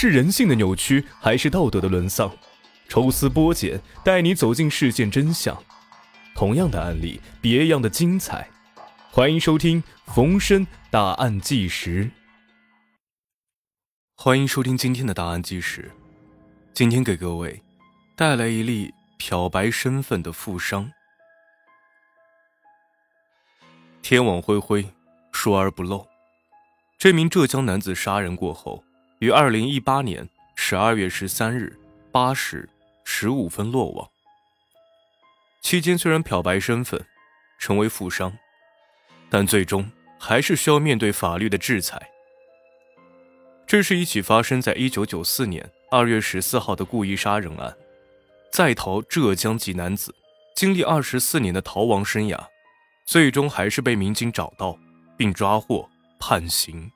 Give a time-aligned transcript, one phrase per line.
[0.00, 2.30] 是人性的扭曲，还是道德的沦丧？
[2.88, 5.60] 抽丝剥茧，带你走进事件真相。
[6.36, 8.48] 同样的案例，别样的精彩。
[9.10, 9.82] 欢迎收听
[10.14, 12.04] 《逢申大案纪实》。
[14.14, 15.90] 欢迎收听今天的《大案纪实》。
[16.72, 17.60] 今天给各位
[18.14, 20.92] 带来一例漂白身份的富商。
[24.00, 24.88] 天网恢恢，
[25.32, 26.06] 疏而不漏。
[26.96, 28.84] 这名浙江男子杀人过后，
[29.20, 31.76] 于二零一八年十二月十三日
[32.12, 32.68] 八时
[33.04, 34.08] 十五分落网。
[35.60, 37.04] 期间虽然漂白身份，
[37.58, 38.32] 成为富商，
[39.28, 42.10] 但最终还是需要面对法律的制裁。
[43.66, 47.76] 这是一起发生在一九九四年二月十四号的故意杀人案，
[48.52, 50.14] 在逃浙江籍男子
[50.54, 52.38] 经历二十四年的逃亡生涯，
[53.04, 54.78] 最终还是被民警找到
[55.16, 55.88] 并抓获。
[56.20, 56.90] 判刑。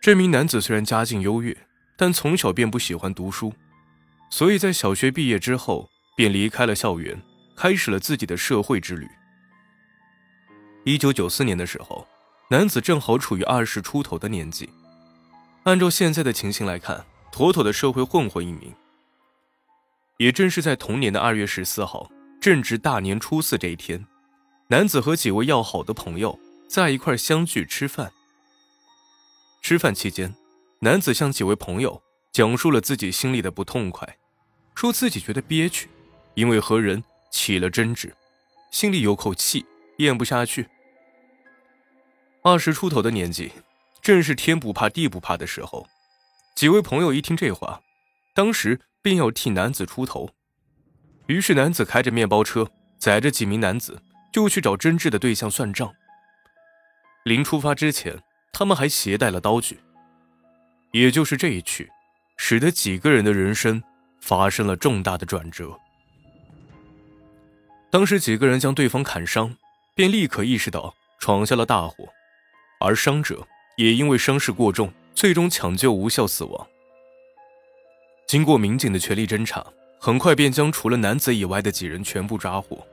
[0.00, 1.54] 这名男子虽然家境优越，
[1.94, 3.52] 但从小便不喜欢读书，
[4.30, 7.20] 所以在小学毕业之后便离开了校园，
[7.54, 9.06] 开始了自己的社会之旅。
[10.84, 12.08] 一九九四年的时候，
[12.48, 14.70] 男子正好处于二十出头的年纪，
[15.64, 18.74] 按照现在的情形来看，妥妥的社会混混一名。
[20.16, 24.06] 也正是在同年的二月十四号，正值大年初四这一天，
[24.68, 26.40] 男子和几位要好的朋友。
[26.66, 28.12] 在一块相聚吃饭。
[29.62, 30.34] 吃饭期间，
[30.80, 34.18] 男子向几位朋友讲述了自己心里的不痛快，
[34.74, 35.88] 说自己觉得憋屈，
[36.34, 38.14] 因为和人起了争执，
[38.70, 39.64] 心里有口气
[39.98, 40.68] 咽不下去。
[42.42, 43.52] 二十出头的年纪，
[44.00, 45.86] 正是天不怕地不怕的时候。
[46.56, 47.80] 几位朋友一听这话，
[48.34, 50.30] 当时便要替男子出头。
[51.26, 55.92] 于是，男子开着面包车，载着几名男子，就去找争执的对象算账。
[57.24, 58.18] 临出发之前，
[58.52, 59.80] 他们还携带了刀具。
[60.92, 61.90] 也就是这一去，
[62.36, 63.82] 使得几个人的人生
[64.20, 65.78] 发生了重大的转折。
[67.90, 69.56] 当时几个人将对方砍伤，
[69.94, 72.08] 便立刻意识到闯下了大祸，
[72.80, 73.46] 而伤者
[73.76, 76.66] 也因为伤势过重，最终抢救无效死亡。
[78.26, 79.64] 经过民警的全力侦查，
[79.98, 82.86] 很快便将除了男子以外的几人全部抓获。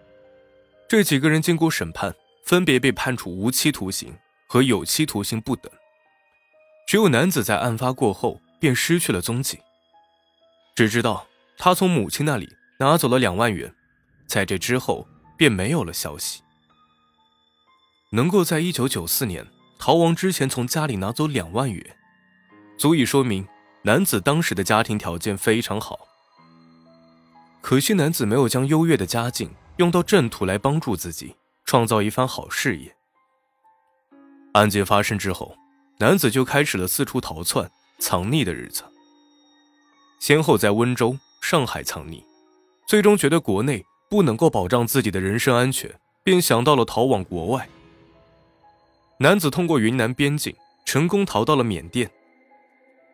[0.88, 2.16] 这几个人经过审判。
[2.44, 4.16] 分别被判处无期徒刑
[4.48, 5.72] 和有期徒刑不等。
[6.88, 9.60] 只有男子在案发过后便失去了踪迹，
[10.76, 11.28] 只知道
[11.58, 13.76] 他从母亲那里拿走了两万元，
[14.26, 15.08] 在这之后
[15.38, 16.42] 便没有了消息。
[18.12, 19.46] 能够在一九九四年
[19.78, 21.98] 逃亡之前从家里拿走两万元，
[22.78, 23.46] 足以说明
[23.84, 26.00] 男子当时的家庭条件非常好。
[27.62, 31.36] 可惜男子没有将优越的家境用到正途来帮助自己。
[31.68, 32.97] 创造一番好事业。
[34.58, 35.56] 案件发生之后，
[36.00, 37.70] 男子就开始了四处逃窜、
[38.00, 38.84] 藏匿的日子。
[40.20, 42.24] 先后在温州、上海藏匿，
[42.88, 47.70] 最终觉得国内不能够保障自己的人身安全，便想到了逃往国外。
[49.20, 52.10] 男子通过云南边境成功逃到了缅甸，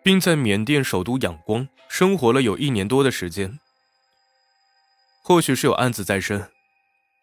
[0.02, 3.60] 并在缅甸首都仰光生活了有一年多的时间。
[5.22, 6.50] 或许是有案子在身，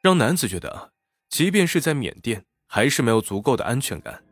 [0.02, 0.92] 让男子觉得。
[1.28, 4.22] 即便是在缅甸，还是没有足够的安全感，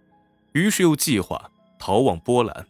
[0.53, 2.67] 于是又计划逃往波兰。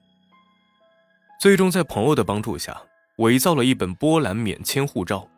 [1.39, 2.81] 最终在朋友的帮助下，
[3.17, 5.29] 伪造了一本波兰免签护照，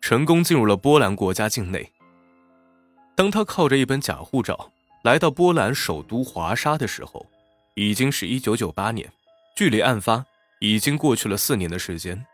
[0.00, 1.92] 成功进入了波兰国家境内。
[3.14, 4.72] 当他靠着一本假护照
[5.04, 7.24] 来到波兰首都华沙的时候，
[7.74, 9.08] 已经是一九九八年，
[9.54, 10.24] 距离案发
[10.58, 12.26] 已经过去了四年的时间。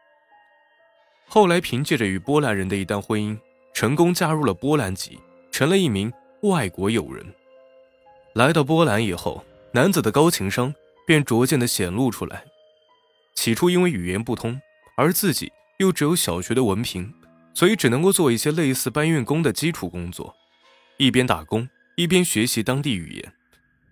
[1.27, 3.39] 后来凭借着与波兰人的一段婚姻，
[3.75, 5.19] 成功加入了波兰籍。
[5.50, 6.12] 成了一名
[6.43, 7.26] 外国友人。
[8.34, 10.72] 来到波兰以后，男子的高情商
[11.06, 12.44] 便逐渐的显露出来。
[13.34, 14.60] 起初因为语言不通，
[14.97, 17.12] 而自己又只有小学的文凭，
[17.54, 20.34] 所以只能够做一些类似搬运工的基础工作，
[20.97, 23.32] 一边打工一边学习当地语言，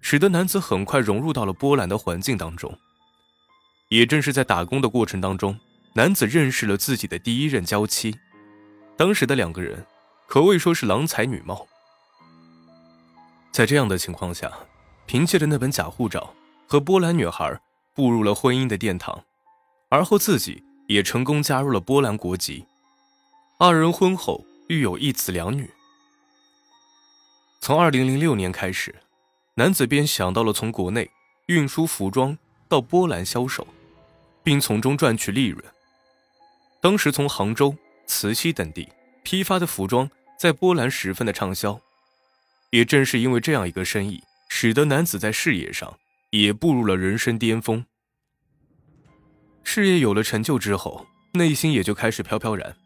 [0.01, 2.77] 使得男子很快融入到了波兰的环境当中。
[3.89, 5.59] 也正是在打工的过程当中，
[5.95, 8.17] 男子认识了自己的第一任娇妻。
[8.97, 9.85] 当时的两个人。
[10.29, 11.69] 可谓说是郎才女貌。
[13.57, 14.53] 在这样的情况下，
[15.07, 16.35] 凭借着那本假护照，
[16.67, 17.59] 和波兰女孩
[17.95, 19.25] 步入了婚姻的殿堂，
[19.89, 22.67] 而后自己也成功加入了波兰国籍。
[23.59, 25.71] 二人婚后育有一子两女。
[27.63, 28.95] 从二零零六年开始，
[29.55, 31.11] 男子便想到了从国内
[31.47, 32.37] 运输服装
[32.69, 33.67] 到波兰销售，
[34.45, 35.65] 并从中赚取利润。
[36.83, 37.75] 当时从杭州、
[38.05, 38.87] 慈溪等地。
[39.23, 41.81] 批发的服装在波兰十分的畅销，
[42.71, 45.99] 也正是因为这样一个生意，使得男子在事业上
[46.31, 47.85] 也步入了人生巅峰。
[49.63, 52.77] 事业有了成就之后，内心也就开始飘飘然。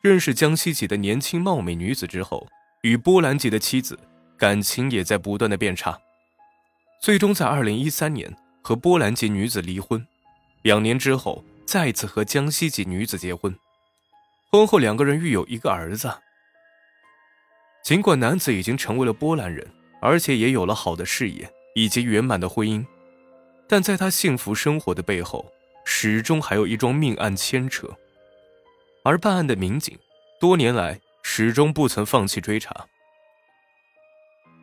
[0.00, 2.48] 认识江西籍的年轻貌美女子之后，
[2.82, 3.98] 与波兰籍的妻子
[4.36, 5.98] 感情也在不断的变差，
[7.00, 10.04] 最终在二零一三年和波兰籍女子离婚。
[10.62, 13.56] 两年之后，再次和江西籍女子结婚。
[14.50, 16.12] 婚后两个人育有一个儿子。
[17.82, 19.68] 尽管男子已经成为了波兰人，
[20.00, 22.86] 而且也有了好的事业以及圆满的婚姻，
[23.68, 25.52] 但在他幸福生活的背后，
[25.84, 27.88] 始终还有一桩命案牵扯。
[29.04, 29.98] 而办案的民警，
[30.40, 32.86] 多年来始终不曾放弃追查。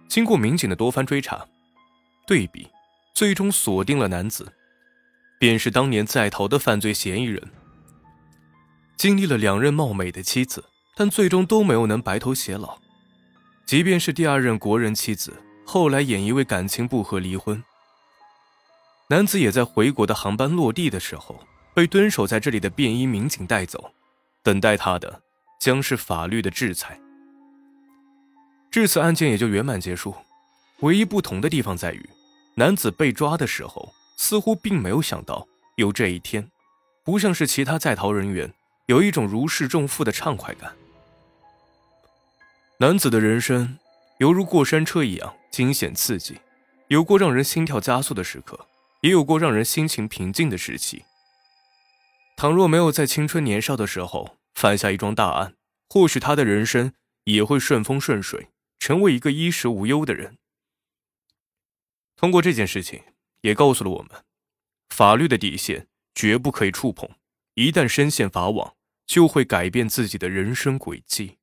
[0.08, 1.46] 经过民警的多番追查、
[2.26, 2.70] 对比，
[3.14, 4.54] 最终锁定了男子，
[5.38, 7.52] 便是当年在逃的犯罪嫌疑人。
[8.98, 10.64] 经历了两任貌美的妻子，
[10.96, 12.80] 但最终都没有能白头偕老。
[13.70, 15.32] 即便是第二任国人妻子，
[15.64, 17.64] 后来也因为感情不和离婚。
[19.10, 21.40] 男子也在回国的航班落地的时候，
[21.76, 23.92] 被蹲守在这里的便衣民警带走。
[24.42, 25.22] 等待他的
[25.62, 27.00] 将是法律的制裁。
[28.72, 30.16] 至此，案件也就圆满结束。
[30.80, 32.10] 唯一不同的地方在于，
[32.56, 36.50] 男子被抓的时候似乎并没有想到有这一天，
[37.06, 38.52] 不像是其他在逃人员
[38.88, 40.76] 有一种如释重负的畅快感。
[42.82, 43.78] 男子的人生
[44.20, 46.40] 犹如过山车一样惊险刺激，
[46.88, 48.68] 有过让人心跳加速的时刻，
[49.02, 51.04] 也有过让人心情平静的时期。
[52.38, 55.56] 倘若没有在青春年少的时候犯下一桩大案，
[55.90, 56.94] 或许他的人生
[57.26, 58.48] 也会顺风顺水，
[58.80, 60.38] 成为一个衣食无忧的人。
[62.16, 63.04] 通过这件事情，
[63.42, 64.24] 也告诉了我们，
[64.88, 67.10] 法律的底线绝不可以触碰，
[67.56, 71.39] 一旦深陷法网，就会改变自己的人生轨迹。